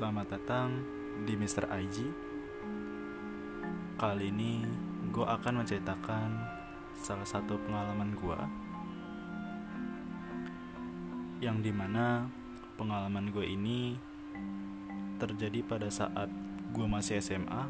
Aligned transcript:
Selamat 0.00 0.32
datang 0.32 0.80
di 1.28 1.36
Mr. 1.36 1.68
IG. 1.76 2.08
Kali 4.00 4.32
ini 4.32 4.64
gue 5.12 5.28
akan 5.28 5.60
menceritakan 5.60 6.40
salah 6.96 7.28
satu 7.28 7.60
pengalaman 7.60 8.16
gue 8.16 8.40
yang 11.44 11.60
di 11.60 11.68
mana 11.68 12.32
pengalaman 12.80 13.28
gue 13.28 13.44
ini 13.44 14.00
terjadi 15.20 15.68
pada 15.68 15.92
saat 15.92 16.32
gue 16.72 16.86
masih 16.88 17.20
SMA. 17.20 17.62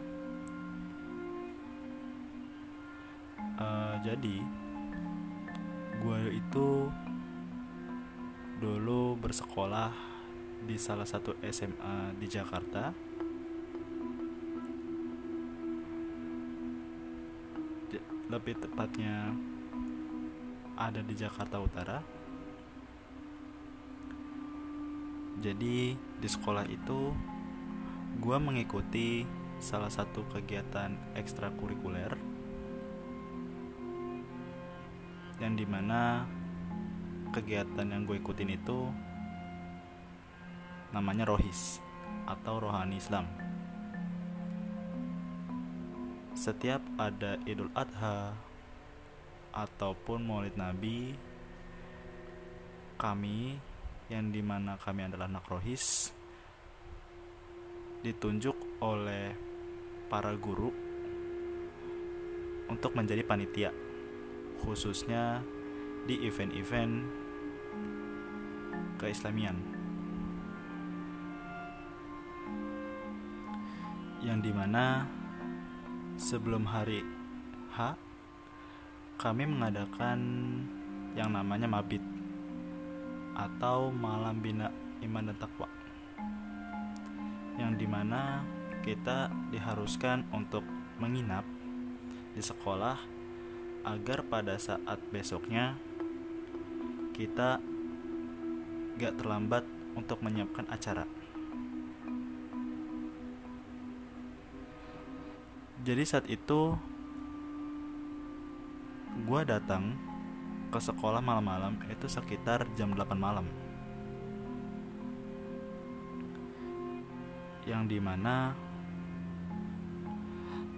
Uh, 3.58 3.98
jadi 4.06 4.38
gue 5.98 6.20
itu 6.38 6.68
dulu 8.62 9.18
bersekolah 9.18 10.09
di 10.64 10.76
salah 10.76 11.08
satu 11.08 11.36
SMA 11.48 12.16
di 12.16 12.26
Jakarta. 12.28 12.92
Lebih 18.30 18.54
tepatnya 18.62 19.34
ada 20.78 21.02
di 21.02 21.14
Jakarta 21.18 21.58
Utara. 21.58 21.98
Jadi 25.40 25.96
di 25.96 26.28
sekolah 26.28 26.68
itu 26.68 27.16
gue 28.20 28.36
mengikuti 28.36 29.24
salah 29.60 29.92
satu 29.92 30.24
kegiatan 30.28 30.96
ekstrakurikuler 31.16 32.16
yang 35.40 35.56
di 35.56 35.64
mana 35.64 36.28
kegiatan 37.32 37.88
yang 37.88 38.04
gue 38.04 38.20
ikutin 38.20 38.52
itu 38.52 38.92
namanya 40.90 41.26
rohis 41.26 41.78
atau 42.26 42.62
rohani 42.62 42.98
Islam. 42.98 43.26
Setiap 46.34 46.80
ada 46.96 47.36
Idul 47.44 47.70
Adha 47.74 48.32
ataupun 49.50 50.22
Maulid 50.22 50.54
Nabi, 50.54 51.14
kami 52.96 53.58
yang 54.10 54.30
di 54.30 54.42
mana 54.42 54.78
kami 54.78 55.06
adalah 55.06 55.30
anak 55.30 55.46
rohis 55.46 56.10
ditunjuk 58.00 58.82
oleh 58.82 59.36
para 60.08 60.32
guru 60.34 60.72
untuk 62.66 62.96
menjadi 62.96 63.22
panitia 63.22 63.70
khususnya 64.64 65.40
di 66.04 66.24
event-event 66.24 67.04
keislamian. 69.00 69.79
Yang 74.20 74.44
di 74.44 74.52
mana 74.52 75.08
sebelum 76.20 76.68
hari 76.68 77.00
H 77.72 77.96
kami 79.16 79.48
mengadakan 79.48 80.20
yang 81.16 81.32
namanya 81.32 81.64
mabit 81.68 82.04
atau 83.32 83.88
malam 83.88 84.36
bina 84.40 84.68
iman 85.00 85.32
dan 85.32 85.36
takwa 85.40 85.68
yang 87.56 87.76
di 87.76 87.88
mana 87.88 88.44
kita 88.80 89.28
diharuskan 89.52 90.24
untuk 90.32 90.64
menginap 91.00 91.44
di 92.32 92.40
sekolah 92.40 92.96
agar 93.84 94.24
pada 94.28 94.56
saat 94.60 95.00
besoknya 95.12 95.76
kita 97.16 97.60
gak 99.00 99.16
terlambat 99.16 99.64
untuk 99.96 100.20
menyiapkan 100.24 100.68
acara. 100.68 101.04
Jadi 105.80 106.02
saat 106.04 106.26
itu 106.28 106.76
gue 109.24 109.40
datang 109.48 109.96
ke 110.70 110.78
sekolah 110.78 111.18
malam-malam 111.18 111.80
itu 111.90 112.06
sekitar 112.06 112.68
jam 112.78 112.94
8 112.94 113.16
malam. 113.16 113.48
Yang 117.66 117.82
di 117.96 117.98
mana 118.00 118.54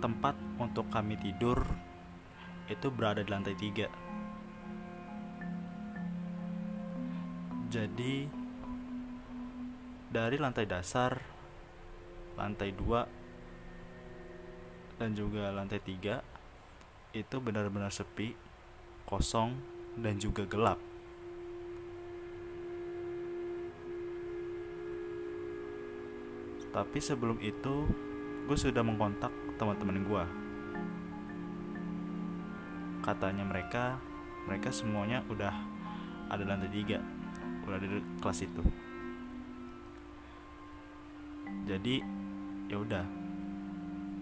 tempat 0.03 0.35
untuk 0.59 0.91
kami 0.91 1.15
tidur 1.15 1.63
itu 2.67 2.91
berada 2.91 3.23
di 3.23 3.31
lantai 3.31 3.55
3 3.55 3.87
jadi 7.73 8.29
dari 10.13 10.37
lantai 10.37 10.67
dasar 10.69 11.17
lantai 12.35 12.75
2 12.75 13.22
dan 15.03 15.19
juga 15.19 15.51
lantai 15.51 15.83
tiga 15.83 16.23
itu 17.11 17.43
benar-benar 17.43 17.91
sepi, 17.91 18.39
kosong, 19.03 19.59
dan 19.99 20.15
juga 20.23 20.47
gelap. 20.47 20.79
Tapi 26.71 26.99
sebelum 27.03 27.43
itu, 27.43 27.91
gue 28.47 28.55
sudah 28.55 28.87
mengkontak 28.87 29.35
teman-teman 29.59 30.07
gue. 30.07 30.25
Katanya 33.03 33.43
mereka, 33.43 33.99
mereka 34.47 34.71
semuanya 34.71 35.27
udah 35.27 35.51
ada 36.31 36.47
lantai 36.47 36.71
tiga, 36.71 37.03
udah 37.67 37.77
di 37.83 37.99
kelas 38.23 38.47
itu. 38.47 38.63
Jadi, 41.67 42.01
ya 42.71 42.79
udah, 42.79 43.22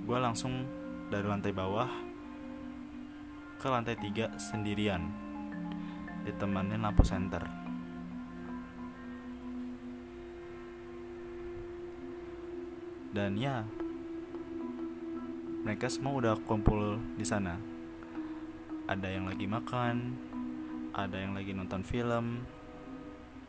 gue 0.05 0.19
langsung 0.19 0.65
dari 1.09 1.27
lantai 1.27 1.53
bawah 1.53 1.91
ke 3.61 3.67
lantai 3.69 3.97
tiga 4.01 4.33
sendirian 4.41 5.05
ditemani 6.25 6.81
lampu 6.81 7.05
senter 7.05 7.45
dan 13.13 13.35
ya 13.37 13.67
mereka 15.61 15.93
semua 15.93 16.17
udah 16.17 16.35
kumpul 16.49 16.97
di 17.21 17.27
sana. 17.27 17.61
Ada 18.89 19.13
yang 19.13 19.29
lagi 19.29 19.45
makan 19.45 20.17
ada 20.91 21.17
yang 21.23 21.39
lagi 21.39 21.55
nonton 21.55 21.87
film 21.87 22.43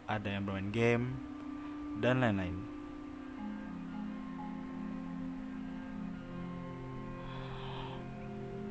ada 0.05 0.29
yang 0.29 0.45
bermain 0.45 0.69
game 0.69 1.05
dan 1.97 2.21
lain-lain 2.21 2.70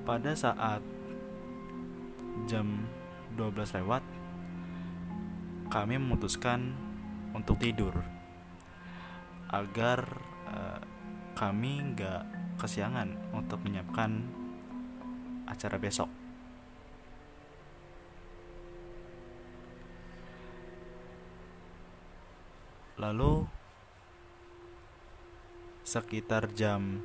pada 0.05 0.33
saat 0.33 0.83
jam 2.49 2.88
12 3.37 3.78
lewat 3.83 4.03
kami 5.71 6.03
memutuskan 6.03 6.75
untuk 7.31 7.62
tidur 7.62 7.94
agar 9.50 10.03
uh, 10.50 10.83
kami 11.39 11.94
nggak 11.94 12.27
kesiangan 12.59 13.15
untuk 13.33 13.62
menyiapkan 13.62 14.27
acara 15.47 15.78
besok. 15.78 16.10
Lalu 23.00 23.49
sekitar 25.81 26.53
jam 26.53 27.00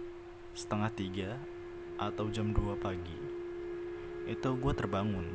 setengah 0.51 0.91
tiga 0.91 1.29
atau 1.95 2.27
jam 2.27 2.51
2 2.51 2.75
pagi. 2.79 3.19
Itu 4.27 4.57
gue 4.59 4.73
terbangun. 4.75 5.27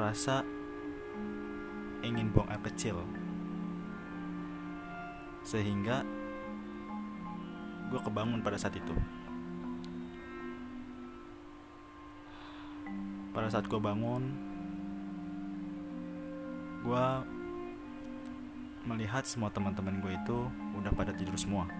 Rasa 0.00 0.42
ingin 2.02 2.34
buang 2.34 2.50
air 2.50 2.62
kecil. 2.66 2.98
Sehingga 5.46 6.02
gue 7.90 8.00
kebangun 8.02 8.42
pada 8.42 8.58
saat 8.58 8.74
itu. 8.74 8.94
Pada 13.32 13.48
saat 13.48 13.64
gue 13.70 13.80
bangun 13.80 14.52
gue 16.82 17.06
melihat 18.82 19.22
semua 19.22 19.46
teman-teman 19.54 20.02
gue 20.02 20.18
itu 20.18 20.38
udah 20.74 20.90
pada 20.90 21.14
tidur 21.14 21.38
semua 21.38 21.70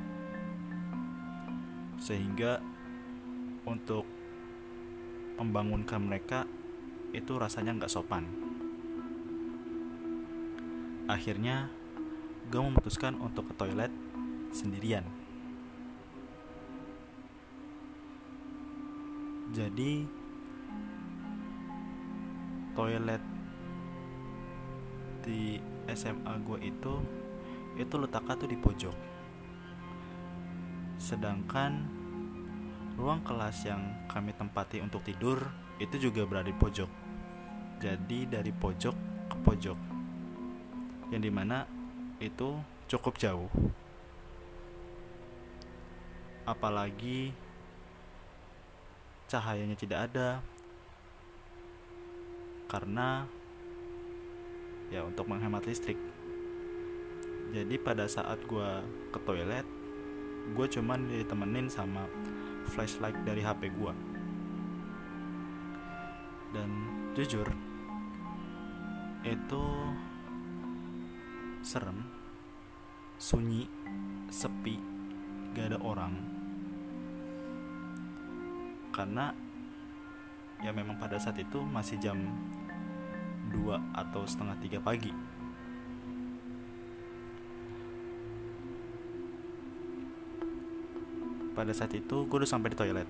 sehingga 2.02 2.58
untuk 3.62 4.02
membangunkan 5.38 6.02
mereka 6.02 6.50
itu 7.14 7.38
rasanya 7.38 7.78
nggak 7.78 7.92
sopan. 7.94 8.26
Akhirnya 11.06 11.70
gue 12.50 12.58
memutuskan 12.58 13.14
untuk 13.22 13.46
ke 13.50 13.54
toilet 13.54 13.94
sendirian. 14.50 15.06
Jadi 19.54 20.02
toilet 22.74 23.22
di 25.22 25.60
SMA 25.92 26.34
gue 26.42 26.58
itu 26.66 26.94
itu 27.78 27.94
letaknya 27.94 28.34
tuh 28.34 28.48
di 28.50 28.58
pojok 28.58 28.96
sedangkan 31.02 31.82
ruang 32.94 33.26
kelas 33.26 33.66
yang 33.66 34.06
kami 34.06 34.30
tempati 34.38 34.78
untuk 34.78 35.02
tidur 35.02 35.42
itu 35.82 35.98
juga 35.98 36.22
berada 36.22 36.46
di 36.46 36.54
pojok. 36.54 36.90
Jadi 37.82 38.30
dari 38.30 38.54
pojok 38.54 38.96
ke 39.26 39.36
pojok. 39.42 39.78
Yang 41.10 41.22
di 41.26 41.32
mana 41.34 41.66
itu 42.22 42.54
cukup 42.86 43.18
jauh. 43.18 43.50
Apalagi 46.46 47.34
cahayanya 49.26 49.74
tidak 49.74 50.06
ada. 50.06 50.38
Karena 52.70 53.26
ya 54.94 55.02
untuk 55.02 55.26
menghemat 55.26 55.66
listrik. 55.66 55.98
Jadi 57.50 57.74
pada 57.82 58.06
saat 58.06 58.38
gue 58.46 58.70
ke 59.10 59.18
toilet 59.26 59.81
gue 60.50 60.66
cuman 60.66 61.06
ditemenin 61.06 61.70
sama 61.70 62.10
flashlight 62.66 63.16
dari 63.22 63.46
HP 63.46 63.70
gue 63.70 63.92
dan 66.52 66.68
jujur 67.14 67.46
itu 69.22 69.64
serem 71.62 72.02
sunyi 73.22 73.70
sepi 74.34 74.76
gak 75.54 75.70
ada 75.70 75.78
orang. 75.78 76.14
Karena 78.92 79.30
ya 80.60 80.74
memang 80.74 80.98
pada 80.98 81.16
saat 81.22 81.38
itu 81.38 81.62
masih 81.62 82.02
jam 82.02 82.18
2 83.54 83.78
atau 83.94 84.26
setengah 84.26 84.58
3 84.58 84.82
pagi 84.82 85.12
pada 91.52 91.72
saat 91.72 91.92
itu 91.92 92.26
gue 92.26 92.36
udah 92.42 92.48
sampai 92.48 92.72
di 92.72 92.78
toilet. 92.78 93.08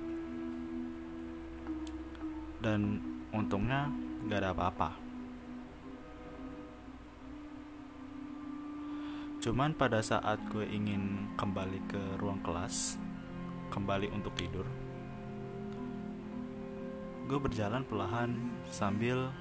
Dan 2.63 3.03
untungnya 3.35 3.91
gak 4.31 4.39
ada 4.43 4.51
apa-apa. 4.55 4.91
Cuman 9.43 9.75
pada 9.75 9.99
saat 9.99 10.39
gue 10.55 10.63
ingin 10.71 11.35
kembali 11.35 11.81
ke 11.91 12.03
ruang 12.23 12.39
kelas 12.47 13.01
kembali 13.75 14.13
untuk 14.15 14.37
tidur 14.39 14.69
gue 17.33 17.41
berjalan 17.41 17.81
perlahan 17.89 18.37
sambil 18.69 19.33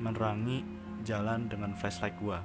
menerangi 0.00 0.64
jalan 1.04 1.44
dengan 1.44 1.76
flashlight 1.76 2.16
gue 2.16 2.40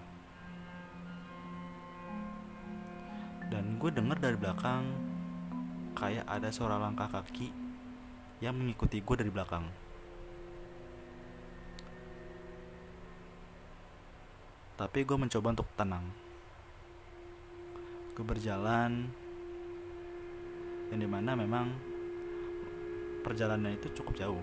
dan 3.54 3.78
gue 3.78 3.94
denger 3.94 4.18
dari 4.18 4.34
belakang 4.34 4.82
kayak 5.94 6.26
ada 6.26 6.50
suara 6.50 6.82
langkah 6.82 7.06
kaki 7.06 7.54
yang 8.42 8.58
mengikuti 8.58 8.98
gue 8.98 9.14
dari 9.14 9.30
belakang. 9.30 9.70
Tapi 14.74 15.06
gue 15.06 15.18
mencoba 15.22 15.54
untuk 15.54 15.70
tenang. 15.78 16.02
Gue 18.18 18.26
berjalan 18.26 19.06
yang 20.90 21.00
di 21.00 21.06
mana 21.06 21.38
memang 21.38 21.78
perjalanan 23.22 23.78
itu 23.78 23.94
cukup 24.02 24.18
jauh 24.18 24.42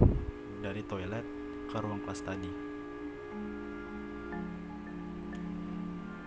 dari 0.63 0.87
toilet 0.87 1.27
ke 1.67 1.77
ruang 1.83 1.99
kelas 2.07 2.23
tadi. 2.23 2.53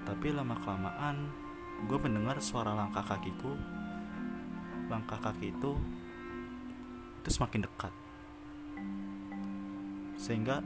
Tapi 0.03 0.27
lama 0.35 0.55
kelamaan 0.59 1.42
gue 1.87 1.97
mendengar 1.99 2.39
suara 2.39 2.71
langkah 2.71 3.03
kakiku. 3.03 3.53
Langkah 4.91 5.19
kaki 5.19 5.51
itu 5.55 5.73
itu 7.23 7.29
semakin 7.31 7.63
dekat. 7.63 7.93
Sehingga 10.19 10.59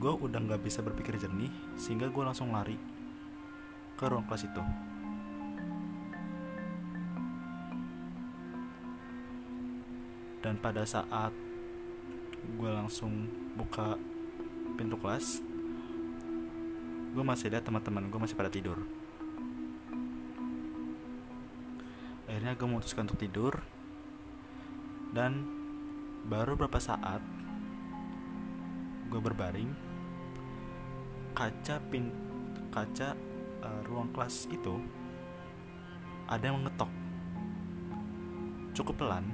gue 0.00 0.12
udah 0.12 0.40
nggak 0.40 0.64
bisa 0.64 0.80
berpikir 0.80 1.20
jernih 1.20 1.52
sehingga 1.76 2.08
gue 2.08 2.22
langsung 2.24 2.52
lari 2.52 2.76
ke 3.96 4.04
ruang 4.08 4.24
kelas 4.24 4.48
itu. 4.48 4.62
Dan 10.40 10.62
pada 10.62 10.86
saat 10.86 11.34
gue 12.56 12.70
langsung 12.70 13.26
buka 13.58 13.98
pintu 14.78 14.94
kelas 15.00 15.42
gue 17.16 17.24
masih 17.24 17.48
lihat 17.48 17.64
teman-teman 17.64 18.06
gue 18.06 18.20
masih 18.20 18.36
pada 18.36 18.52
tidur 18.52 18.76
akhirnya 22.46 22.62
gue 22.62 22.70
memutuskan 22.78 23.10
untuk 23.10 23.18
tidur. 23.18 23.58
Dan 25.10 25.42
baru 26.30 26.54
beberapa 26.54 26.78
saat 26.78 27.18
gue 29.10 29.18
berbaring 29.18 29.74
kaca 31.34 31.82
pin 31.90 32.14
kaca 32.70 33.18
uh, 33.66 33.82
ruang 33.90 34.14
kelas 34.14 34.46
itu 34.54 34.78
ada 36.30 36.46
yang 36.46 36.62
mengetok. 36.62 36.90
Cukup 38.78 38.94
pelan 39.02 39.26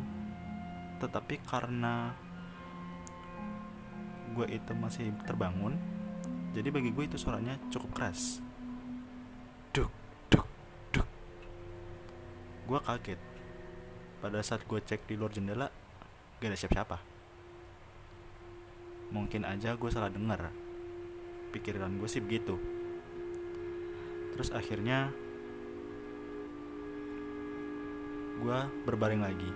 tetapi 1.05 1.37
karena 1.45 2.17
gue 4.33 4.49
itu 4.49 4.73
masih 4.73 5.13
terbangun 5.29 5.77
jadi 6.57 6.71
bagi 6.73 6.95
gue 6.95 7.05
itu 7.11 7.19
suaranya 7.19 7.59
cukup 7.75 7.91
keras 7.91 8.39
gue 12.67 12.79
kaget. 12.79 13.21
Pada 14.23 14.39
saat 14.41 14.63
gue 14.67 14.79
cek 14.79 15.11
di 15.11 15.19
luar 15.19 15.35
jendela 15.35 15.67
gak 16.39 16.51
ada 16.51 16.59
siapa-siapa. 16.59 16.99
Mungkin 19.11 19.43
aja 19.45 19.75
gue 19.75 19.91
salah 19.91 20.09
dengar. 20.09 20.51
Pikiran 21.51 21.99
gue 21.99 22.09
sih 22.09 22.23
begitu. 22.23 22.57
Terus 24.33 24.49
akhirnya 24.55 25.11
gue 28.41 28.59
berbaring 28.87 29.23
lagi. 29.23 29.51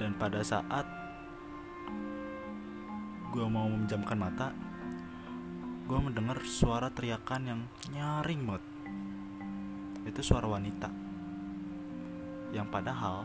Dan 0.00 0.18
pada 0.18 0.42
saat 0.42 0.88
gue 3.32 3.46
mau 3.48 3.64
memejamkan 3.64 4.18
mata 4.20 4.52
gue 5.88 5.98
mendengar 5.98 6.40
suara 6.44 6.92
teriakan 6.92 7.42
yang 7.48 7.60
nyaring 7.92 8.44
banget 8.44 8.71
itu 10.06 10.20
suara 10.22 10.46
wanita. 10.48 10.90
Yang 12.52 12.66
padahal 12.68 13.24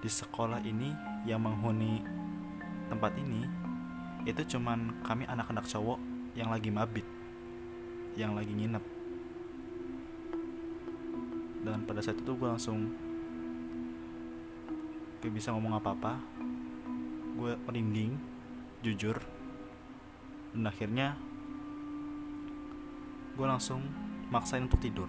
di 0.00 0.10
sekolah 0.12 0.60
ini 0.64 0.92
yang 1.24 1.40
menghuni 1.40 2.04
tempat 2.92 3.16
ini 3.16 3.42
itu 4.24 4.56
cuman 4.56 5.00
kami 5.04 5.24
anak-anak 5.28 5.64
cowok 5.68 6.00
yang 6.36 6.48
lagi 6.52 6.68
mabit 6.72 7.04
yang 8.14 8.38
lagi 8.38 8.54
nginep. 8.54 8.84
Dan 11.64 11.82
pada 11.88 12.00
saat 12.04 12.20
itu 12.20 12.32
gue 12.36 12.48
langsung 12.48 12.94
gak 15.18 15.32
bisa 15.34 15.50
ngomong 15.50 15.80
apa-apa. 15.80 16.20
Gue 17.34 17.58
merinding 17.66 18.14
jujur. 18.86 19.18
Dan 20.54 20.70
akhirnya 20.70 21.18
gue 23.34 23.46
langsung 23.48 23.82
maksain 24.34 24.66
untuk 24.66 24.82
tidur. 24.82 25.06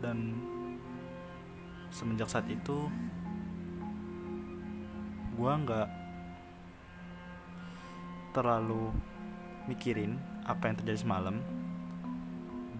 Dan 0.00 0.40
semenjak 1.92 2.32
saat 2.32 2.48
itu 2.48 2.88
gue 5.36 5.52
nggak 5.52 5.88
terlalu 8.32 8.96
mikirin 9.68 10.16
apa 10.48 10.72
yang 10.72 10.76
terjadi 10.80 11.04
semalam. 11.04 11.36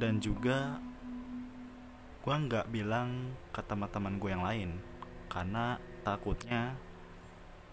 Dan 0.01 0.17
juga 0.25 0.81
gue 2.25 2.33
nggak 2.33 2.73
bilang 2.73 3.37
ke 3.53 3.61
teman-teman 3.61 4.17
gue 4.17 4.31
yang 4.33 4.45
lain. 4.45 4.71
Karena 5.29 5.77
takutnya 6.01 6.73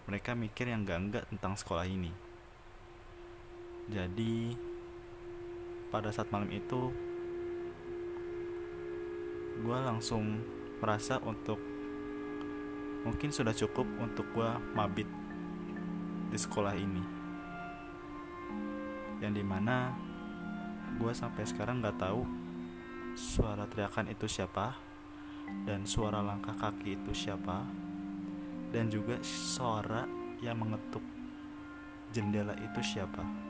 mereka 0.04 0.36
mikir 0.36 0.68
yang 0.68 0.84
gak 0.84 1.00
enggak 1.00 1.24
tentang 1.32 1.56
sekolah 1.56 1.88
ini 1.88 2.23
jadi 3.84 4.56
pada 5.92 6.08
saat 6.08 6.32
malam 6.32 6.48
itu 6.48 6.88
gue 9.60 9.78
langsung 9.78 10.40
merasa 10.80 11.20
untuk 11.22 11.60
mungkin 13.04 13.28
sudah 13.28 13.52
cukup 13.52 13.84
untuk 14.00 14.24
gue 14.32 14.50
mabit 14.72 15.06
di 16.32 16.38
sekolah 16.40 16.74
ini. 16.74 17.04
Yang 19.20 19.32
di 19.38 19.44
mana 19.44 19.92
gue 20.96 21.12
sampai 21.12 21.44
sekarang 21.44 21.84
nggak 21.84 22.00
tahu 22.00 22.24
suara 23.14 23.68
teriakan 23.68 24.10
itu 24.10 24.26
siapa 24.26 24.74
dan 25.68 25.84
suara 25.84 26.24
langkah 26.24 26.56
kaki 26.56 26.98
itu 26.98 27.12
siapa 27.12 27.62
dan 28.72 28.90
juga 28.90 29.20
suara 29.22 30.08
yang 30.42 30.58
mengetuk 30.58 31.04
jendela 32.10 32.58
itu 32.58 32.80
siapa 32.82 33.43